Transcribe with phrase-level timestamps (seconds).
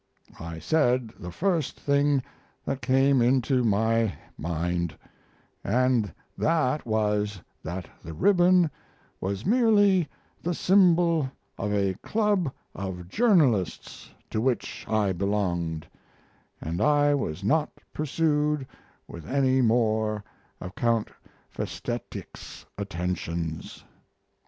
[0.39, 2.23] I said the first thing
[2.65, 4.97] that came into my mind,
[5.63, 8.71] and that was that the ribbon
[9.19, 10.09] was merely
[10.41, 15.87] the symbol of a club of journalists to which I belonged,
[16.59, 18.65] and I was not pursued
[19.07, 20.23] with any more
[20.59, 21.11] of Count
[21.47, 23.83] Festetic's attentions.